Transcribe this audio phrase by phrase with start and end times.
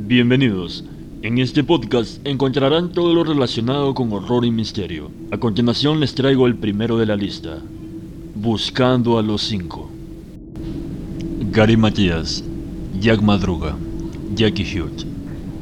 [0.00, 0.84] Bienvenidos.
[1.22, 5.10] En este podcast encontrarán todo lo relacionado con horror y misterio.
[5.32, 7.58] A continuación les traigo el primero de la lista.
[8.36, 9.90] Buscando a los cinco.
[11.50, 12.44] Gary Matías,
[13.00, 13.76] Jack Madruga,
[14.36, 15.02] Jackie Hewitt,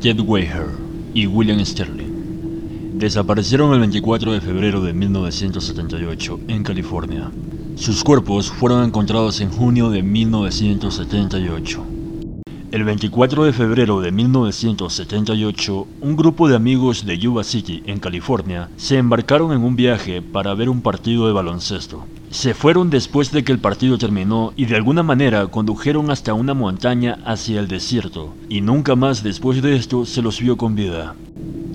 [0.00, 0.68] Ted Weher
[1.12, 2.98] y William Sterling.
[2.98, 7.32] Desaparecieron el 24 de febrero de 1978 en California.
[7.74, 11.89] Sus cuerpos fueron encontrados en junio de 1978.
[12.72, 18.68] El 24 de febrero de 1978, un grupo de amigos de Yuba City, en California,
[18.76, 22.06] se embarcaron en un viaje para ver un partido de baloncesto.
[22.30, 26.54] Se fueron después de que el partido terminó y de alguna manera condujeron hasta una
[26.54, 31.16] montaña hacia el desierto, y nunca más después de esto se los vio con vida.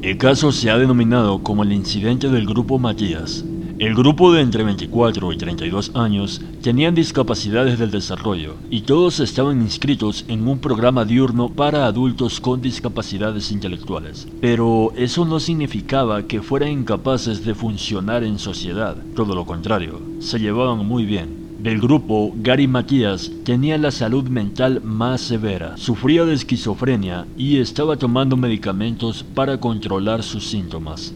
[0.02, 3.43] El caso se ha denominado como el incidente del grupo Matías,
[3.77, 9.61] el grupo de entre 24 y 32 años tenían discapacidades del desarrollo y todos estaban
[9.61, 14.29] inscritos en un programa diurno para adultos con discapacidades intelectuales.
[14.39, 20.39] Pero eso no significaba que fueran incapaces de funcionar en sociedad, todo lo contrario, se
[20.39, 21.43] llevaban muy bien.
[21.60, 27.98] Del grupo, Gary Matías tenía la salud mental más severa, sufría de esquizofrenia y estaba
[27.98, 31.13] tomando medicamentos para controlar sus síntomas.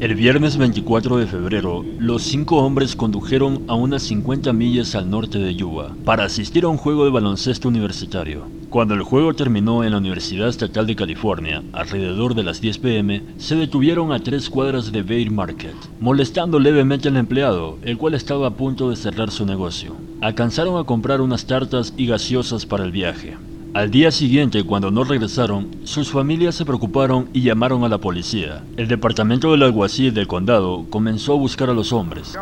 [0.00, 5.38] El viernes 24 de febrero, los cinco hombres condujeron a unas 50 millas al norte
[5.38, 8.46] de Yuba para asistir a un juego de baloncesto universitario.
[8.70, 13.22] Cuando el juego terminó en la Universidad Estatal de California, alrededor de las 10 pm,
[13.36, 18.48] se detuvieron a tres cuadras de Bear Market, molestando levemente al empleado, el cual estaba
[18.48, 19.96] a punto de cerrar su negocio.
[20.22, 23.36] Alcanzaron a comprar unas tartas y gaseosas para el viaje.
[23.74, 28.62] Al día siguiente, cuando no regresaron, sus familias se preocuparon y llamaron a la policía.
[28.76, 32.38] El departamento del alguacil del condado comenzó a buscar a los hombres.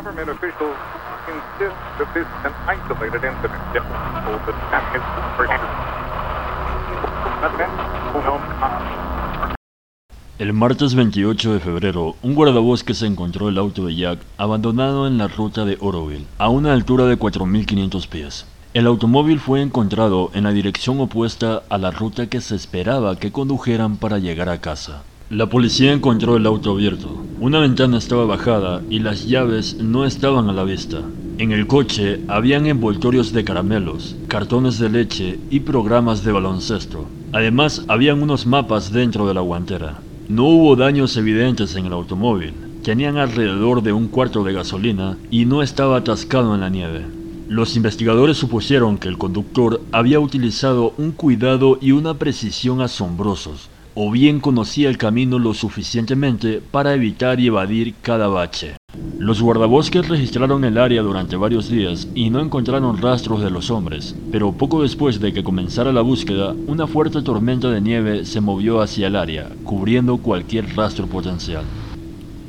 [10.39, 15.17] El martes 28 de febrero, un guardabosque se encontró el auto de Jack abandonado en
[15.17, 18.52] la ruta de Oroville, a una altura de 4.500 pies.
[18.75, 23.31] El automóvil fue encontrado en la dirección opuesta a la ruta que se esperaba que
[23.31, 25.03] condujeran para llegar a casa.
[25.29, 27.23] La policía encontró el auto abierto.
[27.39, 31.03] Una ventana estaba bajada y las llaves no estaban a la vista.
[31.37, 37.07] En el coche habían envoltorios de caramelos, cartones de leche y programas de baloncesto.
[37.35, 40.01] Además, habían unos mapas dentro de la guantera.
[40.29, 42.55] No hubo daños evidentes en el automóvil.
[42.83, 47.22] Tenían alrededor de un cuarto de gasolina y no estaba atascado en la nieve.
[47.53, 54.11] Los investigadores supusieron que el conductor había utilizado un cuidado y una precisión asombrosos, o
[54.11, 58.77] bien conocía el camino lo suficientemente para evitar y evadir cada bache.
[59.19, 64.17] Los guardabosques registraron el área durante varios días y no encontraron rastros de los hombres,
[64.31, 68.81] pero poco después de que comenzara la búsqueda, una fuerte tormenta de nieve se movió
[68.81, 71.65] hacia el área, cubriendo cualquier rastro potencial.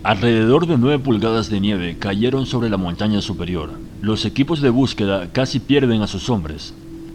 [0.03, 3.71] Alrededor de 9 pulgadas de nieve cayeron sobre la montaña superior.
[4.03, 6.73] Los equipos de búsqueda casi pierden a sus hombres.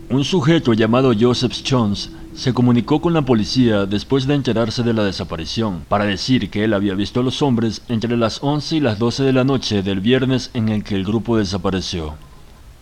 [0.09, 5.05] Un sujeto llamado Joseph Jones se comunicó con la policía después de enterarse de la
[5.05, 8.99] desaparición, para decir que él había visto a los hombres entre las 11 y las
[8.99, 12.15] 12 de la noche del viernes en el que el grupo desapareció.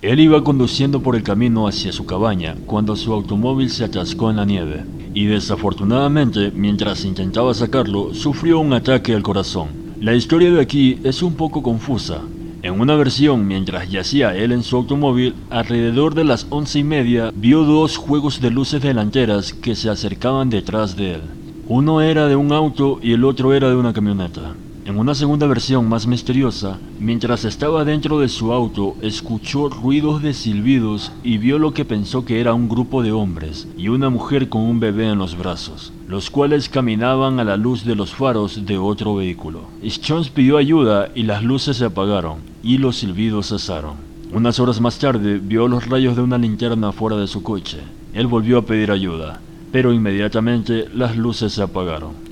[0.02, 4.36] Él iba conduciendo por el camino hacia su cabaña cuando su automóvil se atascó en
[4.36, 4.84] la nieve,
[5.14, 9.66] y desafortunadamente, mientras intentaba sacarlo, sufrió un ataque al corazón.
[10.00, 12.20] La historia de aquí es un poco confusa.
[12.66, 17.32] En una versión, mientras yacía él en su automóvil, alrededor de las once y media
[17.32, 21.20] vio dos juegos de luces delanteras que se acercaban detrás de él.
[21.68, 24.56] Uno era de un auto y el otro era de una camioneta.
[24.86, 30.32] En una segunda versión más misteriosa, mientras estaba dentro de su auto, escuchó ruidos de
[30.32, 34.48] silbidos y vio lo que pensó que era un grupo de hombres y una mujer
[34.48, 38.64] con un bebé en los brazos, los cuales caminaban a la luz de los faros
[38.64, 39.62] de otro vehículo.
[40.06, 43.94] Jones pidió ayuda y las luces se apagaron y los silbidos cesaron.
[44.32, 47.78] Unas horas más tarde vio los rayos de una linterna fuera de su coche.
[48.14, 49.40] Él volvió a pedir ayuda,
[49.72, 52.25] pero inmediatamente las luces se apagaron.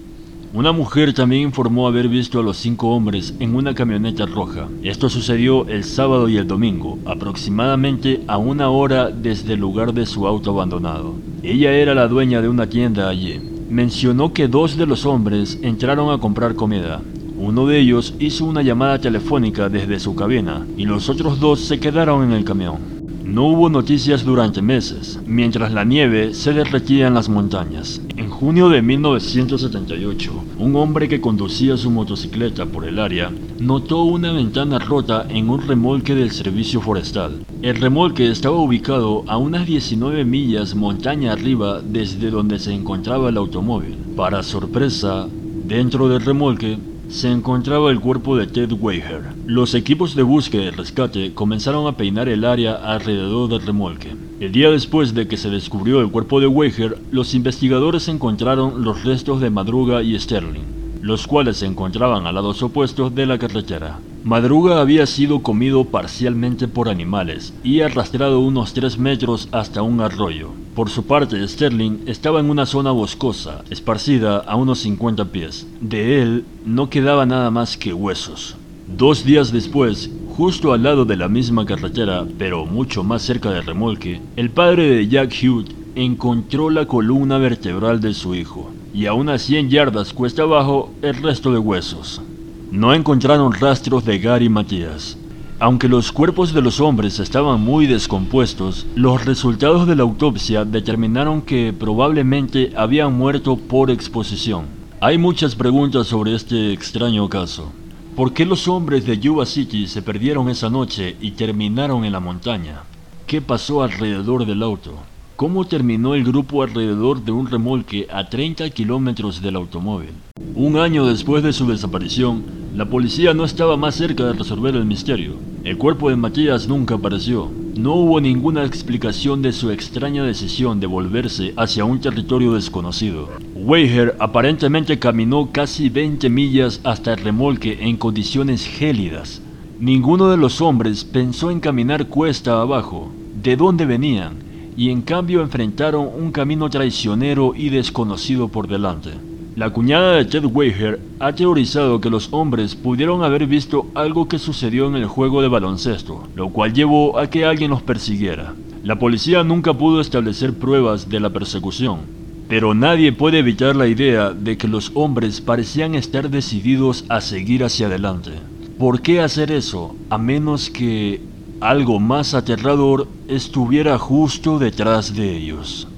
[0.54, 4.68] Una mujer también informó haber visto a los cinco hombres en una camioneta roja.
[4.84, 10.06] Esto sucedió el sábado y el domingo, aproximadamente a una hora desde el lugar de
[10.06, 11.16] su auto abandonado.
[11.42, 13.40] Ella era la dueña de una tienda allí.
[13.68, 17.02] Mencionó que dos de los hombres entraron a comprar comida.
[17.36, 21.80] Uno de ellos hizo una llamada telefónica desde su cabina y los otros dos se
[21.80, 22.93] quedaron en el camión.
[23.24, 28.02] No hubo noticias durante meses, mientras la nieve se derretía en las montañas.
[28.18, 34.30] En junio de 1978, un hombre que conducía su motocicleta por el área notó una
[34.30, 37.46] ventana rota en un remolque del servicio forestal.
[37.62, 43.38] El remolque estaba ubicado a unas 19 millas montaña arriba desde donde se encontraba el
[43.38, 43.96] automóvil.
[44.14, 45.26] Para sorpresa,
[45.64, 46.76] dentro del remolque
[47.08, 49.22] se encontraba el cuerpo de Ted Weiher.
[49.46, 54.14] Los equipos de búsqueda y rescate comenzaron a peinar el área alrededor del remolque.
[54.40, 59.04] El día después de que se descubrió el cuerpo de Weiher, los investigadores encontraron los
[59.04, 63.98] restos de Madruga y Sterling, los cuales se encontraban a lados opuestos de la carretera.
[64.24, 70.48] Madruga había sido comido parcialmente por animales y arrastrado unos 3 metros hasta un arroyo.
[70.74, 75.66] Por su parte, Sterling estaba en una zona boscosa, esparcida a unos 50 pies.
[75.82, 78.56] De él no quedaba nada más que huesos.
[78.86, 83.66] Dos días después, justo al lado de la misma carretera, pero mucho más cerca del
[83.66, 85.66] remolque, el padre de Jack Hughes
[85.96, 91.14] encontró la columna vertebral de su hijo, y a unas 100 yardas cuesta abajo el
[91.22, 92.22] resto de huesos.
[92.70, 95.16] No encontraron rastros de Gary Matías.
[95.60, 101.42] Aunque los cuerpos de los hombres estaban muy descompuestos, los resultados de la autopsia determinaron
[101.42, 104.64] que probablemente habían muerto por exposición.
[105.00, 107.72] Hay muchas preguntas sobre este extraño caso.
[108.16, 112.20] ¿Por qué los hombres de Yuba City se perdieron esa noche y terminaron en la
[112.20, 112.82] montaña?
[113.26, 114.98] ¿Qué pasó alrededor del auto?
[115.36, 120.10] ¿Cómo terminó el grupo alrededor de un remolque a 30 kilómetros del automóvil?
[120.54, 122.44] Un año después de su desaparición,
[122.76, 125.32] la policía no estaba más cerca de resolver el misterio.
[125.64, 127.50] El cuerpo de Matías nunca apareció.
[127.76, 133.28] No hubo ninguna explicación de su extraña decisión de volverse hacia un territorio desconocido.
[133.56, 139.42] Weiher aparentemente caminó casi 20 millas hasta el remolque en condiciones gélidas.
[139.80, 143.10] Ninguno de los hombres pensó en caminar cuesta abajo,
[143.42, 144.43] de dónde venían,
[144.76, 149.10] y en cambio enfrentaron un camino traicionero y desconocido por delante.
[149.56, 154.40] La cuñada de Ted Weiher ha teorizado que los hombres pudieron haber visto algo que
[154.40, 158.54] sucedió en el juego de baloncesto, lo cual llevó a que alguien los persiguiera.
[158.82, 162.00] La policía nunca pudo establecer pruebas de la persecución,
[162.48, 167.62] pero nadie puede evitar la idea de que los hombres parecían estar decididos a seguir
[167.62, 168.32] hacia adelante.
[168.76, 171.20] ¿Por qué hacer eso a menos que
[171.64, 175.88] algo más aterrador estuviera justo detrás de ellos?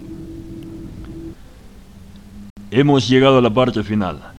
[2.71, 4.35] Hemos llegado a la parte final.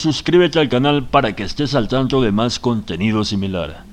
[0.00, 3.84] Suscríbete al canal para que estés al tanto de más contenido similar.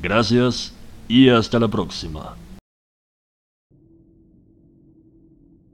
[0.00, 0.72] Gracias
[1.06, 2.34] y hasta la próxima.